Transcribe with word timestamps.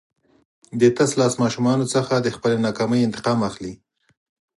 د 0.79 0.83
تشلاس 0.97 1.33
ماشومانو 1.43 1.85
څخه 1.93 2.13
د 2.19 2.27
خپلې 2.35 2.57
ناکامۍ 2.67 3.01
انتقام 3.03 3.39
اخلي. 3.49 3.73